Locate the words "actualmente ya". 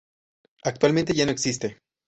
0.63-1.25